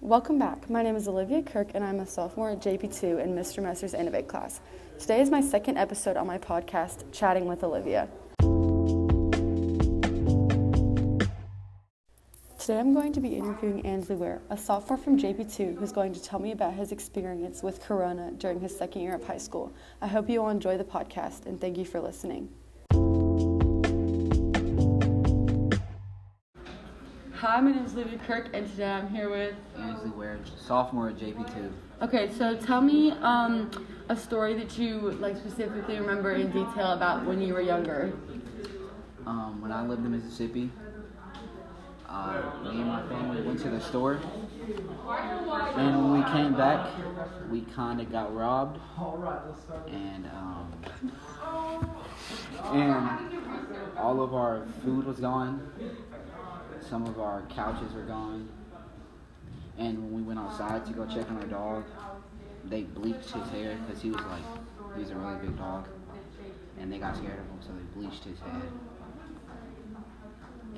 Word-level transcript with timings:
Welcome 0.00 0.38
back. 0.38 0.68
My 0.68 0.82
name 0.82 0.96
is 0.96 1.06
Olivia 1.06 1.40
Kirk, 1.40 1.68
and 1.72 1.84
I'm 1.84 2.00
a 2.00 2.06
sophomore 2.06 2.50
at 2.50 2.60
JP2 2.60 3.22
in 3.22 3.34
Mr. 3.34 3.62
Messer's 3.62 3.94
Innovate 3.94 4.26
class. 4.26 4.60
Today 4.98 5.20
is 5.20 5.30
my 5.30 5.40
second 5.40 5.78
episode 5.78 6.16
on 6.16 6.26
my 6.26 6.36
podcast, 6.36 7.04
Chatting 7.12 7.46
with 7.46 7.62
Olivia. 7.62 8.08
Today 12.58 12.80
I'm 12.80 12.92
going 12.92 13.12
to 13.12 13.20
be 13.20 13.36
interviewing 13.36 13.86
Ansley 13.86 14.16
Ware, 14.16 14.42
a 14.50 14.56
sophomore 14.56 14.98
from 14.98 15.18
JP2 15.18 15.78
who's 15.78 15.92
going 15.92 16.12
to 16.12 16.22
tell 16.22 16.40
me 16.40 16.52
about 16.52 16.74
his 16.74 16.92
experience 16.92 17.62
with 17.62 17.80
Corona 17.80 18.32
during 18.32 18.60
his 18.60 18.76
second 18.76 19.02
year 19.02 19.14
of 19.14 19.24
high 19.24 19.38
school. 19.38 19.72
I 20.02 20.08
hope 20.08 20.28
you 20.28 20.42
all 20.42 20.50
enjoy 20.50 20.76
the 20.76 20.84
podcast, 20.84 21.46
and 21.46 21.60
thank 21.60 21.78
you 21.78 21.84
for 21.84 22.00
listening. 22.00 22.48
Hi, 27.44 27.60
my 27.60 27.72
name 27.72 27.84
is 27.84 27.92
Olivia 27.92 28.18
Kirk, 28.20 28.48
and 28.54 28.66
today 28.70 28.90
I'm 28.90 29.06
here 29.10 29.28
with. 29.28 29.54
Ansley 29.78 30.08
Ware, 30.12 30.38
sophomore 30.56 31.10
at 31.10 31.16
JP2. 31.16 31.70
Okay, 32.00 32.32
so 32.32 32.56
tell 32.56 32.80
me 32.80 33.10
um, 33.20 33.70
a 34.08 34.16
story 34.16 34.54
that 34.54 34.78
you 34.78 35.10
like 35.20 35.36
specifically 35.36 36.00
remember 36.00 36.32
in 36.32 36.46
detail 36.46 36.92
about 36.92 37.26
when 37.26 37.42
you 37.42 37.52
were 37.52 37.60
younger. 37.60 38.14
Um, 39.26 39.60
when 39.60 39.72
I 39.72 39.86
lived 39.86 40.06
in 40.06 40.12
Mississippi, 40.12 40.70
uh, 42.08 42.44
me 42.62 42.80
and 42.80 42.86
my 42.86 43.06
family 43.08 43.42
went 43.42 43.60
to 43.60 43.68
the 43.68 43.80
store, 43.82 44.18
and 45.76 46.02
when 46.02 46.12
we 46.18 46.24
came 46.32 46.54
back, 46.54 46.88
we 47.50 47.60
kind 47.74 48.00
of 48.00 48.10
got 48.10 48.34
robbed, 48.34 48.80
and 49.88 50.30
um, 50.34 50.72
and 52.72 53.98
all 53.98 54.22
of 54.22 54.32
our 54.32 54.66
food 54.82 55.04
was 55.04 55.20
gone. 55.20 55.60
Some 56.80 57.06
of 57.06 57.20
our 57.20 57.42
couches 57.42 57.92
were 57.92 58.02
gone, 58.02 58.48
and 59.78 59.98
when 59.98 60.14
we 60.14 60.22
went 60.22 60.38
outside 60.38 60.84
to 60.86 60.92
go 60.92 61.06
check 61.06 61.30
on 61.30 61.38
our 61.38 61.46
dog, 61.46 61.84
they 62.64 62.82
bleached 62.82 63.30
his 63.30 63.48
hair 63.50 63.76
because 63.86 64.02
he 64.02 64.10
was 64.10 64.20
like 64.22 64.42
he 64.94 65.00
was 65.00 65.10
a 65.10 65.16
really 65.16 65.36
big 65.36 65.56
dog, 65.56 65.88
and 66.78 66.92
they 66.92 66.98
got 66.98 67.16
scared 67.16 67.38
of 67.38 67.46
him, 67.46 67.58
so 67.60 67.68
they 67.72 68.00
bleached 68.00 68.24
his 68.24 68.38
head. 68.40 68.62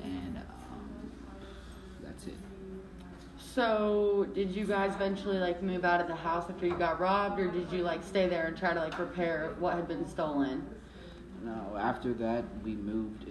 And 0.03 0.37
um, 0.37 1.11
that's 2.01 2.25
it. 2.25 2.37
So, 3.53 4.27
did 4.33 4.51
you 4.51 4.65
guys 4.65 4.93
eventually 4.95 5.39
like 5.39 5.61
move 5.63 5.83
out 5.83 5.99
of 5.99 6.07
the 6.07 6.15
house 6.15 6.49
after 6.49 6.65
you 6.65 6.75
got 6.77 6.99
robbed, 6.99 7.39
or 7.39 7.47
did 7.49 7.71
you 7.71 7.83
like 7.83 8.03
stay 8.03 8.27
there 8.27 8.47
and 8.47 8.57
try 8.57 8.73
to 8.73 8.79
like 8.79 8.97
repair 8.99 9.55
what 9.59 9.75
had 9.75 9.87
been 9.87 10.07
stolen? 10.07 10.65
No, 11.43 11.77
after 11.77 12.13
that 12.15 12.43
we 12.63 12.75
moved. 12.75 13.25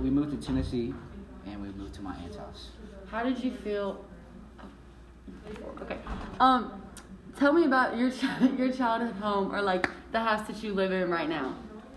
We 0.00 0.10
moved 0.10 0.38
to 0.40 0.46
Tennessee, 0.46 0.94
and 1.52 1.62
we 1.62 1.68
moved 1.70 1.94
to 1.94 2.02
my 2.02 2.14
aunt's 2.16 2.36
house. 2.36 2.68
How 3.10 3.22
did 3.22 3.42
you 3.42 3.52
feel? 3.52 4.04
Okay. 5.82 5.98
Um, 6.40 6.82
tell 7.38 7.52
me 7.52 7.64
about 7.64 7.96
your 7.96 8.10
ch- 8.10 8.24
your 8.58 8.72
childhood 8.72 9.14
home 9.16 9.54
or 9.54 9.62
like 9.62 9.88
the 10.12 10.20
house 10.20 10.46
that 10.46 10.62
you 10.62 10.72
live 10.74 10.92
in 10.92 11.10
right 11.10 11.28
now. 11.28 11.54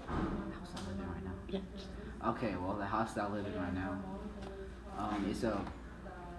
House 0.07 0.71
I 0.75 0.79
live 0.87 0.99
in 0.99 1.07
right 1.09 1.25
now. 1.25 1.31
Yeah. 1.49 2.29
Okay, 2.29 2.55
well 2.61 2.75
the 2.75 2.85
house 2.85 3.13
that 3.13 3.25
I 3.25 3.31
live 3.31 3.45
in 3.45 3.55
right 3.55 3.73
now, 3.73 3.97
um, 4.97 5.25
it's 5.29 5.43
a 5.43 5.61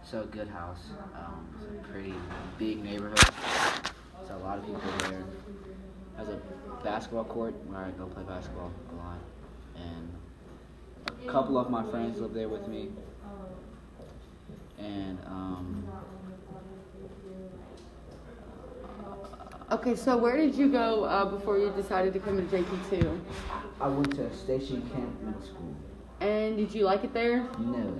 it's 0.02 0.12
a 0.14 0.26
good 0.30 0.48
house. 0.48 0.90
Um, 1.14 1.48
it's 1.56 1.86
a 1.86 1.92
pretty 1.92 2.14
big 2.58 2.82
neighborhood. 2.82 3.18
There's 3.18 4.30
a 4.30 4.36
lot 4.44 4.58
of 4.58 4.66
people 4.66 4.80
there. 5.08 5.24
Has 6.16 6.28
a 6.28 6.40
basketball 6.84 7.24
court 7.24 7.54
where 7.66 7.78
I 7.78 7.90
go 7.92 8.06
play 8.06 8.22
basketball 8.24 8.70
a 8.92 8.96
lot, 8.96 9.18
and 9.76 10.12
a 11.24 11.30
couple 11.30 11.58
of 11.58 11.70
my 11.70 11.88
friends 11.90 12.20
live 12.20 12.34
there 12.34 12.48
with 12.48 12.66
me. 12.68 12.90
And 14.78 15.18
um, 15.26 15.84
Okay, 19.70 19.96
so 19.96 20.18
where 20.18 20.36
did 20.36 20.54
you 20.54 20.68
go 20.68 21.04
uh, 21.04 21.24
before 21.24 21.58
you 21.58 21.70
decided 21.70 22.12
to 22.12 22.20
come 22.20 22.36
to 22.36 22.42
JP2? 22.42 23.20
I 23.80 23.88
went 23.88 24.14
to 24.16 24.34
Station 24.36 24.82
Camp 24.92 25.22
Middle 25.22 25.40
School. 25.42 25.74
And 26.20 26.58
did 26.58 26.74
you 26.74 26.84
like 26.84 27.04
it 27.04 27.14
there? 27.14 27.48
No. 27.58 27.98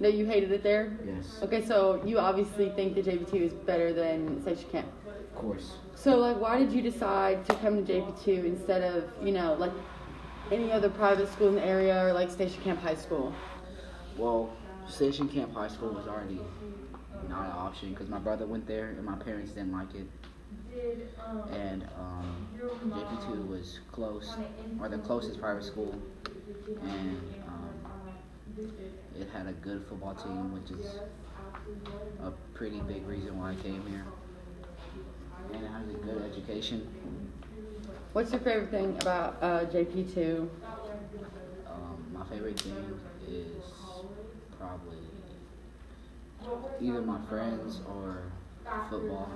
No, 0.00 0.08
you 0.08 0.26
hated 0.26 0.50
it 0.50 0.64
there? 0.64 0.98
Yes. 1.06 1.38
Okay, 1.40 1.64
so 1.64 2.02
you 2.04 2.18
obviously 2.18 2.70
think 2.70 2.96
that 2.96 3.06
JP2 3.06 3.34
is 3.34 3.52
better 3.52 3.92
than 3.92 4.42
Station 4.42 4.68
Camp. 4.70 4.88
Of 5.06 5.34
course. 5.36 5.74
So, 5.94 6.16
like, 6.16 6.40
why 6.40 6.58
did 6.58 6.72
you 6.72 6.82
decide 6.82 7.46
to 7.46 7.54
come 7.56 7.86
to 7.86 7.92
JP2 7.92 8.44
instead 8.44 8.82
of, 8.82 9.04
you 9.24 9.32
know, 9.32 9.54
like 9.54 9.72
any 10.50 10.72
other 10.72 10.90
private 10.90 11.30
school 11.32 11.48
in 11.48 11.54
the 11.54 11.64
area 11.64 12.04
or 12.04 12.12
like 12.12 12.30
Station 12.30 12.62
Camp 12.62 12.80
High 12.80 12.96
School? 12.96 13.32
Well, 14.16 14.52
Station 14.88 15.28
Camp 15.28 15.54
High 15.54 15.68
School 15.68 15.90
was 15.90 16.06
already 16.06 16.40
not 17.28 17.46
an 17.46 17.52
option 17.52 17.90
because 17.90 18.08
my 18.08 18.18
brother 18.18 18.46
went 18.46 18.66
there 18.66 18.88
and 18.88 19.04
my 19.04 19.16
parents 19.16 19.52
didn't 19.52 19.72
like 19.72 19.94
it. 19.94 20.06
And 21.52 21.84
um, 21.98 22.48
JP2 22.90 23.48
was 23.48 23.80
close, 23.92 24.34
or 24.80 24.88
the 24.88 24.98
closest 24.98 25.40
private 25.40 25.64
school, 25.64 26.00
and 26.82 27.20
um, 27.46 28.68
it 29.18 29.28
had 29.32 29.46
a 29.46 29.52
good 29.52 29.84
football 29.88 30.14
team, 30.14 30.52
which 30.52 30.70
is 30.70 30.98
a 32.22 32.30
pretty 32.54 32.80
big 32.80 33.06
reason 33.06 33.38
why 33.38 33.52
I 33.52 33.54
came 33.56 33.84
here. 33.86 34.04
And 35.52 35.64
it 35.64 35.68
has 35.68 35.88
a 35.88 35.98
good 35.98 36.22
education. 36.30 36.86
What's 38.14 38.30
your 38.30 38.40
favorite 38.42 38.70
thing 38.70 38.96
about 39.00 39.38
uh, 39.42 39.64
JP2? 39.64 40.48
Um, 41.66 42.06
my 42.12 42.24
favorite 42.26 42.60
thing 42.60 43.00
is 43.26 43.64
probably 44.56 44.98
either 46.80 47.02
my 47.02 47.18
friends 47.28 47.80
or 47.88 48.22
football. 48.88 49.28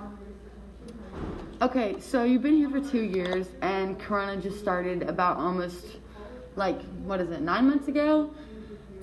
Okay, 1.61 1.99
so 1.99 2.23
you've 2.23 2.41
been 2.41 2.55
here 2.55 2.69
for 2.69 2.79
two 2.79 3.01
years, 3.01 3.47
and 3.61 3.99
Corona 3.99 4.41
just 4.41 4.59
started 4.59 5.03
about 5.03 5.35
almost 5.35 5.85
like 6.55 6.81
what 7.03 7.19
is 7.19 7.31
it, 7.31 7.41
nine 7.41 7.67
months 7.67 7.89
ago? 7.89 8.31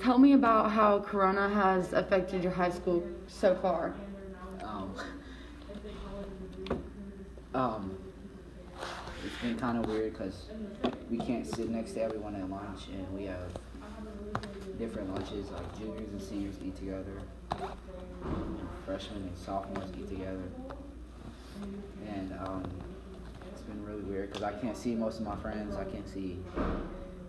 Tell 0.00 0.16
me 0.16 0.32
about 0.32 0.70
how 0.70 1.00
Corona 1.00 1.50
has 1.50 1.92
affected 1.92 2.42
your 2.42 2.52
high 2.52 2.70
school 2.70 3.06
so 3.26 3.54
far. 3.56 3.92
Um, 4.64 4.94
um, 7.54 7.98
it's 9.24 9.42
been 9.42 9.58
kind 9.58 9.78
of 9.78 9.86
weird 9.86 10.12
because 10.12 10.46
we 11.10 11.18
can't 11.18 11.46
sit 11.46 11.68
next 11.68 11.92
to 11.92 12.02
everyone 12.02 12.34
at 12.34 12.48
lunch, 12.50 12.88
and 12.92 13.16
we 13.16 13.24
have 13.24 13.50
different 14.78 15.14
lunches. 15.14 15.50
Like 15.50 15.78
juniors 15.78 16.10
and 16.10 16.22
seniors 16.22 16.56
eat 16.64 16.76
together, 16.76 17.20
and 18.24 18.68
freshmen 18.84 19.22
and 19.22 19.36
sophomores 19.36 19.90
eat 19.98 20.08
together, 20.08 20.48
and 22.06 22.32
um, 22.44 22.64
it's 23.52 23.62
been 23.62 23.84
really 23.84 24.02
weird 24.02 24.32
because 24.32 24.42
I 24.42 24.52
can't 24.52 24.76
see 24.76 24.94
most 24.94 25.20
of 25.20 25.26
my 25.26 25.36
friends. 25.36 25.76
I 25.76 25.84
can't 25.84 26.08
see 26.08 26.38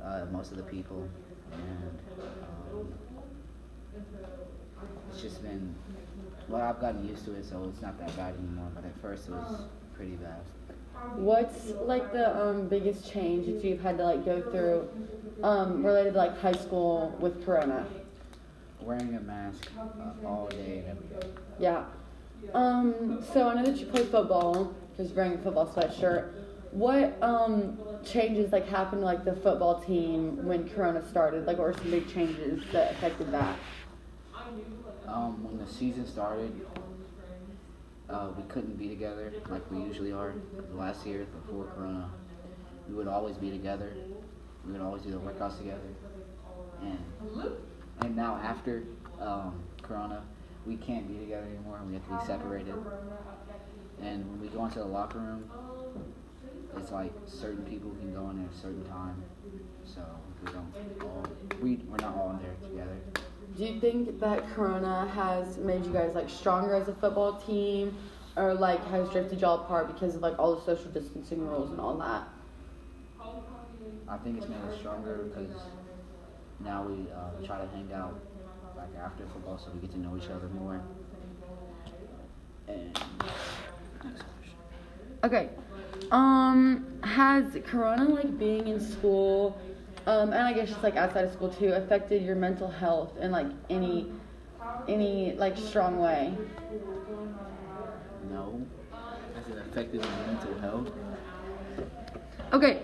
uh, 0.03 0.25
most 0.31 0.51
of 0.51 0.57
the 0.57 0.63
people, 0.63 1.07
and 1.51 1.99
um, 2.71 2.93
it's 5.09 5.21
just 5.21 5.41
been 5.41 5.73
well, 6.47 6.61
I've 6.61 6.79
gotten 6.79 7.07
used 7.07 7.25
to 7.25 7.33
it, 7.33 7.45
so 7.45 7.69
it's 7.71 7.81
not 7.81 7.99
that 7.99 8.15
bad 8.15 8.35
anymore. 8.35 8.69
But 8.73 8.85
at 8.85 8.97
first, 9.01 9.27
it 9.27 9.31
was 9.31 9.63
pretty 9.95 10.15
bad. 10.15 10.41
What's 11.15 11.71
like 11.81 12.11
the 12.11 12.39
um, 12.39 12.67
biggest 12.67 13.11
change 13.11 13.47
that 13.47 13.63
you've 13.63 13.81
had 13.81 13.97
to 13.97 14.03
like 14.03 14.23
go 14.23 14.41
through 14.41 14.87
um, 15.41 15.83
related 15.83 16.13
to 16.13 16.19
like 16.19 16.39
high 16.39 16.53
school 16.53 17.15
with 17.19 17.43
Corona? 17.43 17.87
Wearing 18.81 19.15
a 19.15 19.19
mask 19.21 19.67
uh, 19.77 20.27
all 20.27 20.47
day 20.47 20.83
and 20.87 20.89
every 20.89 21.07
day. 21.19 21.27
Yeah. 21.59 21.85
Um, 22.53 23.23
so 23.33 23.49
I 23.49 23.55
know 23.55 23.63
that 23.63 23.77
you 23.77 23.87
play 23.87 24.05
football, 24.05 24.75
just 24.95 25.15
wearing 25.15 25.33
a 25.33 25.37
football 25.39 25.67
sweatshirt. 25.67 26.31
What 26.71 27.17
um, 27.23 27.79
changes 28.05 28.51
like 28.51 28.67
happened 28.67 29.01
to 29.01 29.05
like 29.05 29.25
the 29.25 29.33
football 29.33 29.81
team 29.81 30.45
when 30.45 30.69
Corona 30.69 31.07
started? 31.09 31.47
Like, 31.47 31.57
what 31.57 31.67
were 31.67 31.73
some 31.73 31.89
big 31.89 32.13
changes 32.13 32.63
that 32.71 32.91
affected 32.91 33.31
that? 33.31 33.57
Um, 35.07 35.43
when 35.43 35.57
the 35.57 35.71
season 35.71 36.05
started, 36.05 36.53
uh, 38.09 38.29
we 38.37 38.43
couldn't 38.43 38.77
be 38.77 38.87
together 38.87 39.33
like 39.49 39.69
we 39.71 39.79
usually 39.79 40.11
are. 40.11 40.33
Last 40.73 41.05
year, 41.05 41.25
before 41.45 41.65
Corona, 41.75 42.09
we 42.87 42.95
would 42.95 43.07
always 43.07 43.37
be 43.37 43.49
together. 43.49 43.93
We 44.65 44.73
would 44.73 44.81
always 44.81 45.01
do 45.01 45.11
the 45.11 45.17
workouts 45.17 45.57
together. 45.57 45.81
And 46.81 46.99
and 48.01 48.15
now 48.15 48.35
after 48.35 48.83
um, 49.19 49.59
Corona, 49.81 50.23
we 50.65 50.75
can't 50.77 51.07
be 51.07 51.17
together 51.17 51.47
anymore. 51.47 51.81
We 51.87 51.93
have 51.93 52.07
to 52.07 52.17
be 52.17 52.25
separated. 52.25 52.75
And 54.01 54.29
when 54.29 54.41
we 54.41 54.47
go 54.47 54.65
into 54.65 54.79
the 54.79 54.85
locker 54.85 55.19
room, 55.19 55.49
it's 56.77 56.91
like 56.91 57.11
certain 57.25 57.63
people 57.65 57.89
can 57.91 58.13
go 58.13 58.29
in 58.29 58.45
at 58.45 58.51
a 58.51 58.57
certain 58.57 58.85
time. 58.85 59.23
So 59.83 60.01
we 60.45 60.51
don't 60.51 60.73
all 61.01 61.25
we 61.61 61.75
we're 61.87 61.97
not 61.97 62.15
all 62.15 62.31
in 62.31 62.43
there 62.43 62.69
together. 62.69 62.97
Do 63.55 63.65
you 63.65 63.79
think 63.79 64.19
that 64.19 64.47
Corona 64.53 65.07
has 65.15 65.57
made 65.57 65.85
you 65.85 65.93
guys 65.93 66.13
like 66.13 66.29
stronger 66.29 66.75
as 66.75 66.87
a 66.87 66.93
football 66.93 67.41
team, 67.41 67.95
or 68.35 68.53
like 68.53 68.85
has 68.87 69.09
drifted 69.09 69.41
y'all 69.41 69.61
apart 69.61 69.87
because 69.93 70.15
of 70.15 70.21
like 70.21 70.37
all 70.37 70.55
the 70.55 70.61
social 70.63 70.91
distancing 70.91 71.47
rules 71.47 71.71
and 71.71 71.79
all 71.79 71.97
that? 71.97 72.27
I 74.07 74.17
think 74.17 74.37
it's 74.37 74.47
made 74.47 74.57
us 74.69 74.77
stronger 74.79 75.29
because 75.29 75.51
now 76.59 76.83
we 76.83 77.05
uh, 77.11 77.45
try 77.45 77.59
to 77.59 77.67
hang 77.67 77.91
out 77.93 78.19
like 78.75 78.89
after 79.03 79.25
football 79.33 79.57
so 79.57 79.71
we 79.73 79.79
get 79.81 79.91
to 79.91 79.99
know 79.99 80.15
each 80.17 80.29
other 80.29 80.47
more. 80.49 80.81
Okay. 85.23 85.49
Um, 86.11 86.85
has 87.03 87.57
Corona 87.65 88.05
like 88.05 88.37
being 88.37 88.67
in 88.67 88.79
school, 88.79 89.59
um, 90.07 90.31
and 90.31 90.41
I 90.41 90.53
guess 90.53 90.69
just 90.69 90.81
like 90.83 90.95
outside 90.95 91.25
of 91.25 91.33
school 91.33 91.49
too, 91.49 91.73
affected 91.73 92.23
your 92.23 92.35
mental 92.35 92.69
health 92.69 93.17
in 93.19 93.29
like 93.29 93.47
any, 93.69 94.09
any 94.87 95.33
like 95.33 95.57
strong 95.57 95.99
way? 95.99 96.33
No. 98.31 98.65
Has 99.35 99.55
it 99.55 99.61
affected 99.69 100.01
my 100.01 100.25
mental 100.25 100.57
health? 100.59 100.87
Okay. 102.53 102.81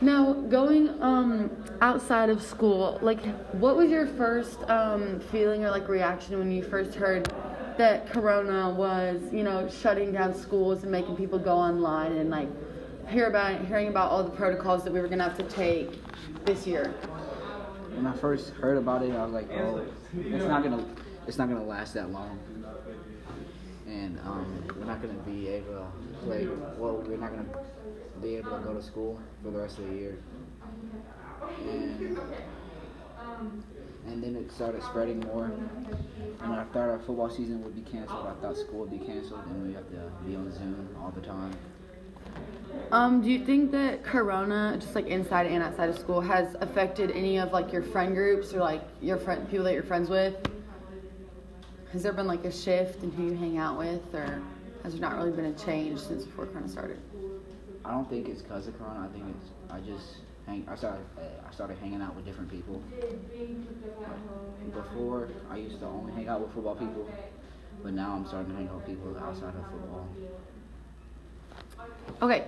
Now 0.00 0.32
going 0.32 1.02
um 1.02 1.50
outside 1.80 2.28
of 2.28 2.40
school, 2.40 2.98
like 3.02 3.24
what 3.52 3.76
was 3.76 3.90
your 3.90 4.06
first 4.06 4.62
um 4.70 5.18
feeling 5.32 5.64
or 5.64 5.70
like 5.70 5.88
reaction 5.88 6.38
when 6.38 6.52
you 6.52 6.62
first 6.62 6.94
heard 6.94 7.32
that 7.76 8.08
Corona 8.08 8.70
was, 8.70 9.20
you 9.32 9.42
know, 9.42 9.68
shutting 9.68 10.12
down 10.12 10.34
schools 10.34 10.82
and 10.82 10.92
making 10.92 11.16
people 11.16 11.38
go 11.38 11.56
online 11.56 12.12
and 12.12 12.30
like 12.30 12.48
hear 13.12 13.26
about 13.26 13.64
hearing 13.66 13.88
about 13.88 14.10
all 14.10 14.24
the 14.24 14.30
protocols 14.30 14.82
that 14.84 14.92
we 14.92 15.00
were 15.00 15.08
gonna 15.08 15.22
have 15.22 15.36
to 15.36 15.44
take 15.44 16.00
this 16.44 16.66
year. 16.66 16.88
When 17.94 18.06
I 18.06 18.14
first 18.14 18.50
heard 18.54 18.78
about 18.78 19.02
it, 19.02 19.12
I 19.12 19.22
was 19.22 19.32
like, 19.32 19.50
oh, 19.52 19.84
it's 20.16 20.44
not 20.46 20.62
gonna, 20.62 20.84
it's 21.26 21.36
not 21.36 21.48
gonna 21.48 21.62
last 21.62 21.92
that 21.94 22.10
long, 22.10 22.38
and 23.86 24.18
um, 24.20 24.64
we're 24.78 24.86
not 24.86 25.02
gonna 25.02 25.12
be 25.14 25.48
able 25.48 25.74
to 25.74 26.18
play. 26.24 26.48
Well, 26.78 27.04
we're 27.06 27.18
not 27.18 27.30
gonna 27.32 27.44
be 28.22 28.36
able 28.36 28.58
to 28.58 28.64
go 28.64 28.74
to 28.74 28.82
school 28.82 29.20
for 29.42 29.50
the 29.50 29.58
rest 29.58 29.78
of 29.78 29.88
the 29.88 29.94
year, 29.94 30.18
and 31.68 32.18
and 34.06 34.22
then 34.22 34.34
it 34.34 34.50
started 34.50 34.82
spreading 34.82 35.20
more. 35.20 35.52
And 36.42 36.52
I 36.52 36.64
thought 36.64 36.88
our 36.88 36.98
football 36.98 37.30
season 37.30 37.62
would 37.62 37.74
be 37.74 37.88
canceled. 37.88 38.26
I 38.26 38.32
thought 38.40 38.56
school 38.56 38.80
would 38.80 38.90
be 38.90 39.04
canceled, 39.04 39.44
and 39.46 39.66
we 39.66 39.74
have 39.74 39.88
to 39.90 40.10
be 40.26 40.34
on 40.34 40.50
Zoom 40.50 40.88
all 41.00 41.10
the 41.10 41.20
time. 41.20 41.52
Um, 42.92 43.22
do 43.22 43.30
you 43.30 43.38
think 43.38 43.70
that 43.70 44.04
Corona, 44.04 44.76
just 44.78 44.94
like 44.94 45.06
inside 45.06 45.46
and 45.46 45.62
outside 45.62 45.88
of 45.88 45.98
school, 45.98 46.20
has 46.20 46.56
affected 46.60 47.10
any 47.12 47.38
of 47.38 47.50
like 47.50 47.72
your 47.72 47.82
friend 47.82 48.14
groups 48.14 48.52
or 48.52 48.58
like 48.58 48.82
your 49.00 49.16
friend 49.16 49.48
people 49.48 49.64
that 49.64 49.72
you're 49.72 49.82
friends 49.82 50.10
with? 50.10 50.36
Has 51.92 52.02
there 52.02 52.12
been 52.12 52.26
like 52.26 52.44
a 52.44 52.52
shift 52.52 53.02
in 53.02 53.10
who 53.10 53.24
you 53.24 53.34
hang 53.34 53.56
out 53.56 53.78
with, 53.78 54.14
or 54.14 54.42
has 54.82 54.92
there 54.92 55.00
not 55.00 55.16
really 55.16 55.30
been 55.30 55.46
a 55.46 55.54
change 55.54 56.00
since 56.00 56.24
before 56.24 56.44
Corona 56.44 56.68
started? 56.68 56.98
I 57.82 57.92
don't 57.92 58.08
think 58.10 58.28
it's 58.28 58.42
because 58.42 58.68
of 58.68 58.78
Corona. 58.78 59.08
I 59.08 59.12
think 59.14 59.24
it's 59.40 59.50
I 59.70 59.80
just 59.80 60.16
hang. 60.46 60.66
I 60.68 60.76
started 60.76 61.00
uh, 61.16 61.48
I 61.48 61.54
started 61.54 61.78
hanging 61.78 62.02
out 62.02 62.14
with 62.14 62.26
different 62.26 62.50
people. 62.50 62.82
Like, 64.06 64.74
before 64.74 65.28
I 65.50 65.56
used 65.56 65.80
to 65.80 65.86
only 65.86 66.12
hang 66.12 66.28
out 66.28 66.42
with 66.42 66.52
football 66.52 66.76
people, 66.76 67.10
but 67.82 67.94
now 67.94 68.12
I'm 68.12 68.26
starting 68.26 68.50
to 68.50 68.56
hang 68.56 68.68
out 68.68 68.76
with 68.76 68.86
people 68.86 69.16
outside 69.18 69.54
of 69.54 69.64
football. 69.72 70.06
Okay. 72.20 72.44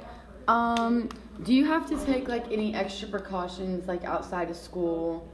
Um, 0.49 1.08
do 1.43 1.55
you 1.55 1.64
have 1.64 1.88
to 1.88 2.05
take 2.05 2.29
like 2.29 2.50
any 2.52 2.75
extra 2.75 3.08
precautions 3.08 3.88
like 3.88 4.05
outside 4.05 4.50
of 4.50 4.56
school 4.56 5.26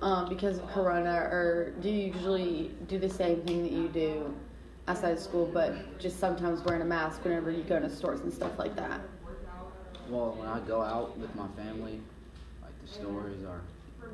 um, 0.00 0.28
because 0.28 0.58
of 0.58 0.66
Corona, 0.72 1.14
or 1.30 1.74
do 1.80 1.88
you 1.88 2.12
usually 2.12 2.70
do 2.88 2.98
the 2.98 3.08
same 3.08 3.40
thing 3.42 3.62
that 3.62 3.72
you 3.72 3.88
do 3.88 4.34
outside 4.88 5.12
of 5.12 5.20
school, 5.20 5.46
but 5.46 5.98
just 5.98 6.18
sometimes 6.18 6.62
wearing 6.64 6.82
a 6.82 6.84
mask 6.84 7.22
whenever 7.24 7.50
you 7.50 7.62
go 7.62 7.76
into 7.76 7.90
stores 7.90 8.20
and 8.20 8.32
stuff 8.32 8.58
like 8.58 8.74
that? 8.74 9.00
Well, 10.08 10.34
when 10.38 10.48
I 10.48 10.58
go 10.60 10.82
out 10.82 11.16
with 11.18 11.34
my 11.36 11.46
family, 11.56 12.00
like 12.62 12.72
the 12.84 12.88
stores 12.92 13.44
or 13.44 13.60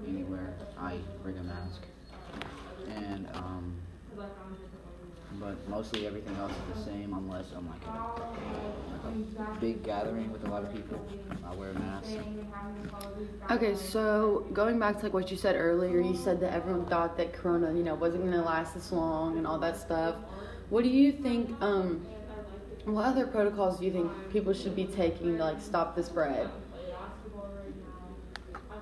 anywhere, 0.06 0.52
I 0.78 0.98
bring 1.22 1.38
a 1.38 1.42
mask. 1.42 1.80
And 2.88 3.26
um, 3.34 3.74
but 5.40 5.68
mostly 5.68 6.06
everything 6.06 6.36
else 6.36 6.52
is 6.52 6.78
the 6.78 6.90
same 6.90 7.14
unless 7.14 7.46
I'm 7.56 7.68
like 7.68 7.84
a, 7.86 7.90
like 8.92 9.56
a 9.56 9.60
big 9.60 9.82
gathering 9.82 10.32
with 10.32 10.44
a 10.44 10.50
lot 10.50 10.62
of 10.62 10.72
people. 10.72 11.04
I 11.44 11.54
wear 11.54 11.70
a 11.70 11.74
mask. 11.74 12.10
Okay, 13.50 13.74
so 13.76 14.46
going 14.52 14.78
back 14.78 14.98
to 14.98 15.04
like 15.04 15.14
what 15.14 15.30
you 15.30 15.36
said 15.36 15.56
earlier, 15.56 16.00
you 16.00 16.16
said 16.16 16.40
that 16.40 16.52
everyone 16.52 16.86
thought 16.86 17.16
that 17.16 17.32
Corona, 17.32 17.72
you 17.72 17.82
know, 17.82 17.94
wasn't 17.94 18.22
going 18.22 18.34
to 18.34 18.42
last 18.42 18.74
this 18.74 18.92
long 18.92 19.38
and 19.38 19.46
all 19.46 19.58
that 19.58 19.76
stuff. 19.76 20.16
What 20.70 20.84
do 20.84 20.90
you 20.90 21.12
think? 21.12 21.50
Um, 21.62 22.06
what 22.84 23.04
other 23.04 23.26
protocols 23.26 23.78
do 23.78 23.84
you 23.84 23.92
think 23.92 24.10
people 24.32 24.52
should 24.54 24.74
be 24.74 24.86
taking 24.86 25.36
to 25.36 25.44
like 25.44 25.60
stop 25.60 25.94
the 25.94 26.02
spread? 26.02 26.50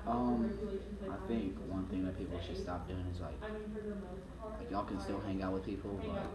Um, 0.05 0.49
I 1.09 1.27
think 1.27 1.57
one 1.67 1.85
thing 1.87 2.05
that 2.05 2.17
people 2.17 2.39
should 2.45 2.57
stop 2.57 2.87
doing 2.87 3.05
is 3.13 3.19
like, 3.19 3.35
like 4.59 4.71
y'all 4.71 4.85
can 4.85 4.99
still 5.01 5.19
hang 5.21 5.41
out 5.41 5.53
with 5.53 5.65
people, 5.65 5.99
but 6.03 6.27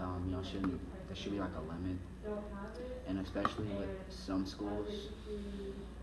um, 0.00 0.28
y'all 0.30 0.42
shouldn't. 0.42 0.80
There 1.08 1.16
should 1.16 1.32
be 1.32 1.38
like 1.38 1.54
a 1.56 1.60
limit, 1.60 1.98
and 3.06 3.18
especially 3.20 3.66
with 3.78 3.88
some 4.08 4.46
schools, 4.46 4.88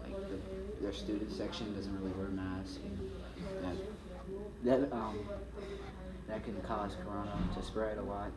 like 0.04 0.16
the, 0.30 0.38
their 0.82 0.94
student 0.94 1.32
section 1.32 1.74
doesn't 1.76 1.94
really 2.00 2.14
wear 2.14 2.28
masks. 2.30 2.80
And 2.84 3.12
that 3.64 3.76
that 4.64 4.94
um 4.94 5.20
that 6.28 6.44
can 6.44 6.60
cause 6.62 6.96
corona 7.04 7.32
to 7.56 7.64
spread 7.64 7.98
a 7.98 8.02
lot. 8.02 8.32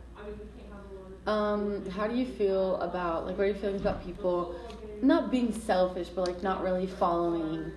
Um, 1.27 1.89
how 1.89 2.07
do 2.07 2.15
you 2.15 2.25
feel 2.25 2.75
about 2.77 3.25
like 3.25 3.37
what 3.37 3.45
are 3.45 3.47
your 3.47 3.55
feelings 3.55 3.81
about 3.81 4.03
people 4.05 4.55
not 5.01 5.31
being 5.31 5.51
selfish 5.51 6.07
but 6.09 6.27
like 6.27 6.41
not 6.43 6.63
really 6.63 6.87
following 6.87 7.71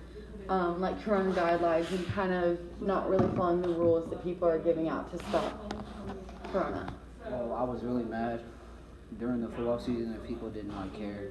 um, 0.49 0.81
like 0.81 1.01
corona 1.03 1.31
guidelines 1.31 1.89
and 1.91 2.07
kind 2.13 2.33
of 2.33 2.59
not 2.81 3.09
really 3.09 3.27
following 3.35 3.61
the 3.61 3.69
rules 3.69 4.09
that 4.09 4.23
people 4.23 4.47
are 4.47 4.59
giving 4.59 4.89
out 4.89 5.11
to 5.11 5.23
stop 5.29 5.73
corona? 6.51 6.91
Well, 7.29 7.53
I 7.53 7.63
was 7.63 7.83
really 7.83 8.03
mad 8.03 8.41
during 9.19 9.41
the 9.41 9.47
football 9.49 9.79
season 9.79 10.15
if 10.19 10.27
people 10.27 10.49
didn't 10.49 10.73
care, 10.97 11.29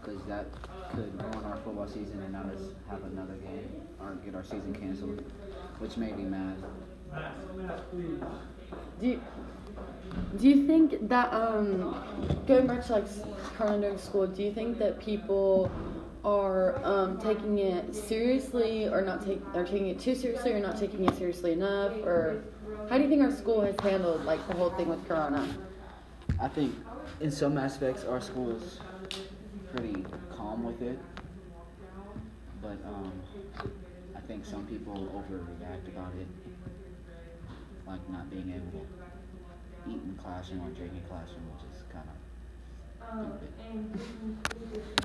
because 0.00 0.22
that 0.24 0.46
could 0.90 1.12
ruin 1.22 1.44
our 1.46 1.56
football 1.64 1.88
season 1.88 2.20
and 2.22 2.32
not 2.32 2.46
us 2.46 2.60
have 2.90 3.02
another 3.04 3.34
game 3.34 3.70
or 4.00 4.14
get 4.24 4.34
our 4.34 4.44
season 4.44 4.74
canceled, 4.78 5.22
which 5.78 5.96
made 5.96 6.16
me 6.16 6.24
mad. 6.24 6.56
Do 9.00 9.06
you, 9.06 9.20
do 10.38 10.48
you 10.48 10.66
think 10.66 11.08
that 11.08 11.32
um, 11.32 11.94
going 12.46 12.66
back 12.66 12.84
to 12.86 12.92
like 12.92 13.06
corona 13.56 13.80
during 13.80 13.98
school, 13.98 14.26
do 14.26 14.42
you 14.42 14.52
think 14.52 14.78
that 14.78 14.98
people 15.00 15.70
are 16.24 16.80
um, 16.84 17.18
taking 17.18 17.58
it 17.58 17.94
seriously 17.94 18.86
or 18.86 19.02
not 19.02 19.24
take 19.24 19.40
are 19.54 19.64
taking 19.64 19.88
it 19.88 19.98
too 19.98 20.14
seriously 20.14 20.52
or 20.52 20.60
not 20.60 20.78
taking 20.78 21.04
it 21.04 21.16
seriously 21.16 21.52
enough 21.52 21.92
or 22.04 22.44
how 22.88 22.96
do 22.96 23.02
you 23.04 23.08
think 23.08 23.22
our 23.22 23.32
school 23.32 23.60
has 23.60 23.78
handled 23.80 24.24
like 24.24 24.46
the 24.48 24.54
whole 24.54 24.70
thing 24.70 24.88
with 24.88 25.06
corona? 25.08 25.48
I 26.40 26.48
think 26.48 26.74
in 27.20 27.30
some 27.30 27.58
aspects 27.58 28.04
our 28.04 28.20
school 28.20 28.50
is 28.50 28.78
pretty 29.74 30.04
calm 30.36 30.62
with 30.62 30.80
it, 30.82 30.98
but 32.60 32.78
um, 32.84 33.12
I 34.14 34.20
think 34.20 34.44
some 34.44 34.66
people 34.66 34.94
overreact 34.94 35.88
about 35.88 36.12
it, 36.20 36.26
like 37.86 38.06
not 38.10 38.30
being 38.30 38.52
able 38.54 38.84
to 38.84 39.90
eat 39.90 40.00
in 40.04 40.18
classroom 40.22 40.60
or 40.66 40.70
drink 40.70 40.92
in 40.92 41.00
classroom, 41.08 41.42
which 41.56 41.64
is 41.72 41.82
kind 41.92 42.04
of. 42.08 42.21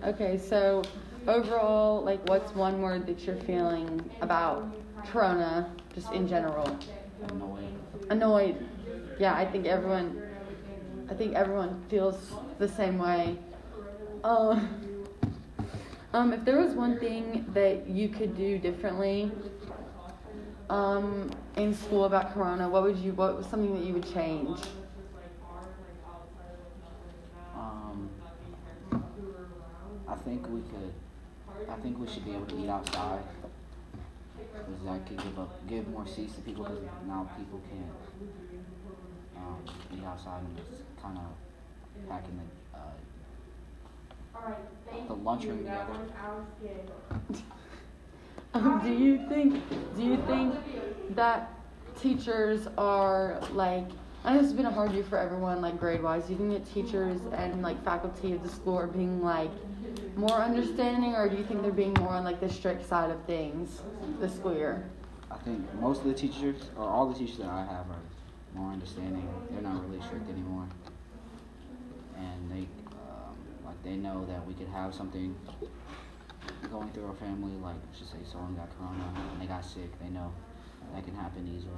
Okay, 0.03 0.37
so 0.37 0.83
overall, 1.27 2.01
like, 2.03 2.27
what's 2.29 2.53
one 2.55 2.81
word 2.81 3.05
that 3.07 3.19
you're 3.25 3.35
feeling 3.37 4.09
about 4.21 4.67
Corona, 5.05 5.69
just 5.93 6.11
in 6.11 6.27
general? 6.27 6.77
Annoying. 7.29 7.79
Annoyed. 8.09 8.65
Yeah, 9.19 9.33
I 9.35 9.45
think 9.45 9.65
everyone, 9.65 10.21
I 11.09 11.13
think 11.13 11.35
everyone 11.35 11.83
feels 11.89 12.33
the 12.59 12.67
same 12.67 12.97
way. 12.97 13.37
Um, 14.23 14.69
um, 16.13 16.33
if 16.33 16.45
there 16.45 16.59
was 16.59 16.73
one 16.73 16.99
thing 16.99 17.45
that 17.53 17.87
you 17.87 18.09
could 18.09 18.35
do 18.37 18.57
differently, 18.57 19.31
um, 20.69 21.31
in 21.55 21.73
school 21.73 22.05
about 22.05 22.33
Corona, 22.33 22.67
what 22.69 22.83
would 22.83 22.97
you? 22.97 23.13
What 23.13 23.37
was 23.37 23.45
something 23.47 23.73
that 23.73 23.85
you 23.85 23.93
would 23.93 24.13
change? 24.13 24.59
Um, 27.55 28.09
I 30.07 30.15
think 30.27 30.48
we 30.50 30.62
could. 30.62 30.93
I 31.69 31.75
think 31.81 31.98
we 31.98 32.07
should 32.07 32.25
be 32.25 32.34
able 32.34 32.46
to 32.48 32.60
eat 32.60 32.69
outside. 32.69 33.22
Because 34.38 34.84
that 34.86 35.05
could 35.07 35.17
give 35.17 35.39
up, 35.39 35.67
give 35.67 35.88
more 35.88 36.05
seats 36.05 36.36
to 36.36 36.41
people. 36.41 36.63
Because 36.63 36.81
now 37.07 37.29
people 37.38 37.62
can't 37.69 37.91
um, 39.38 39.63
eat 39.93 40.03
outside 40.03 40.41
and 40.41 40.57
just 40.57 40.84
kind 41.01 41.17
of 41.17 42.10
packing 42.10 42.39
the 42.39 42.77
uh, 42.77 44.51
the 45.07 45.13
lunchroom 45.13 45.60
together. 45.60 45.93
Um, 48.53 48.79
do 48.81 48.91
you 48.91 49.27
think? 49.27 49.62
Do 49.96 50.01
you 50.01 50.17
think 50.25 50.55
that 51.15 51.51
teachers 52.00 52.65
are 52.77 53.41
like? 53.51 53.86
I 54.24 54.34
know 54.34 54.39
it's 54.39 54.53
been 54.53 54.65
a 54.65 54.72
hard 54.72 54.93
year 54.93 55.03
for 55.03 55.17
everyone, 55.17 55.62
like 55.62 55.77
grade 55.77 56.01
wise. 56.01 56.24
Do 56.24 56.31
you 56.31 56.39
think 56.39 56.53
that 56.53 56.74
teachers 56.74 57.19
and 57.34 57.62
like 57.62 57.84
faculty 57.84 58.31
of 58.31 58.41
the 58.41 58.50
school 58.50 58.77
are 58.77 58.88
being 58.88 59.22
like 59.22 59.51
more 60.17 60.41
understanding, 60.41 61.15
or 61.15 61.29
do 61.29 61.38
you 61.38 61.43
think 61.43 61.62
they're 61.62 61.71
being 61.71 61.93
more 61.95 62.09
on 62.09 62.24
like 62.24 62.39
the 62.39 62.50
strict 62.50 62.88
side 62.88 63.12
of 63.12 63.24
things 63.25 63.81
this 64.19 64.33
school 64.36 64.53
year? 64.53 64.89
I 65.29 65.38
think 65.38 65.62
most 65.75 66.01
of 66.01 66.07
the 66.07 66.13
teachers, 66.13 66.69
or 66.75 66.83
all 66.86 67.07
the 67.07 67.17
teachers 67.17 67.38
that 67.38 67.47
I 67.47 67.62
have, 67.65 67.89
are 67.89 68.01
more 68.55 68.71
understanding. 68.71 69.27
They're 69.51 69.62
not 69.62 69.88
really 69.88 70.01
strict 70.03 70.29
anymore. 70.29 70.67
and 72.17 72.51
they 72.51 72.67
um, 72.91 73.36
like 73.65 73.81
they 73.83 73.95
know 73.95 74.25
that 74.25 74.45
we 74.47 74.53
could 74.53 74.67
have 74.69 74.93
something 74.93 75.36
going 76.71 76.89
through 76.91 77.05
our 77.05 77.13
family, 77.15 77.51
like 77.62 77.75
let's 77.86 78.00
just 78.00 78.12
say 78.12 78.17
someone 78.29 78.55
got 78.55 78.69
corona 78.77 79.03
and 79.31 79.41
they 79.41 79.45
got 79.45 79.63
sick, 79.63 79.97
they 80.00 80.09
know 80.09 80.31
that 80.93 81.05
can 81.05 81.15
happen 81.15 81.47
easily. 81.55 81.74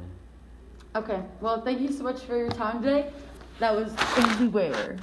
Okay. 0.96 1.22
Well, 1.42 1.62
thank 1.62 1.82
you 1.82 1.92
so 1.92 2.04
much 2.04 2.22
for 2.22 2.38
your 2.38 2.50
time 2.50 2.82
today. 2.82 3.12
That 3.60 3.76
was 3.76 3.94
everywhere. 4.18 4.98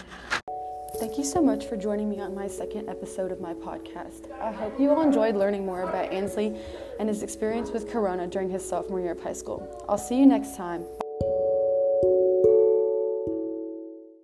Thank 0.95 1.19
you 1.19 1.25
so 1.25 1.43
much 1.43 1.66
for 1.66 1.76
joining 1.76 2.09
me 2.09 2.21
on 2.21 2.35
my 2.35 2.49
second 2.49 2.88
episode 2.88 3.31
of 3.31 3.38
my 3.38 3.52
podcast. 3.52 4.31
I 4.40 4.50
hope 4.50 4.81
you 4.81 4.90
all 4.90 5.02
enjoyed 5.02 5.37
learning 5.37 5.66
more 5.66 5.83
about 5.83 6.11
Ansley 6.11 6.59
and 6.99 7.09
his 7.09 7.23
experience 7.23 7.71
with 7.71 7.90
Corona 7.90 8.26
during 8.26 8.49
his 8.49 8.66
sophomore 8.66 9.00
year 9.00 9.12
of 9.12 9.21
high 9.21 9.35
school. 9.35 9.85
I'll 9.90 9.99
see 9.99 10.19
you 10.19 10.25
next 10.25 10.57
time. 10.57 10.87